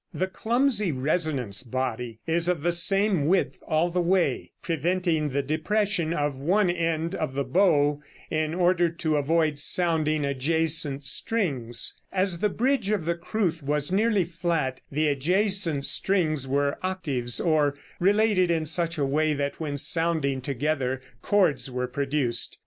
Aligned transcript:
The 0.15 0.25
clumsy 0.25 0.91
resonance 0.91 1.61
body 1.61 2.17
is 2.25 2.47
of 2.47 2.63
the 2.63 2.71
same 2.71 3.27
width 3.27 3.59
all 3.67 3.91
the 3.91 4.01
way, 4.01 4.49
preventing 4.63 5.29
the 5.29 5.43
depression 5.43 6.11
of 6.11 6.39
one 6.39 6.71
end 6.71 7.13
of 7.13 7.35
the 7.35 7.43
bow 7.43 8.01
in 8.31 8.55
order 8.55 8.89
to 8.89 9.17
avoid 9.17 9.59
sounding 9.59 10.25
adjacent 10.25 11.05
strings. 11.05 11.93
As 12.11 12.39
the 12.39 12.49
bridge 12.49 12.89
of 12.89 13.05
the 13.05 13.13
crwth 13.13 13.61
was 13.61 13.91
nearly 13.91 14.25
flat, 14.25 14.81
the 14.91 15.07
adjacent 15.07 15.85
strings 15.85 16.47
were 16.47 16.79
octaves, 16.81 17.39
or 17.39 17.75
related 17.99 18.49
in 18.49 18.65
such 18.65 18.97
a 18.97 19.05
way 19.05 19.35
that 19.35 19.59
when 19.59 19.77
sounding 19.77 20.41
together 20.41 20.99
chords 21.21 21.69
were 21.69 21.85
produced. 21.87 22.57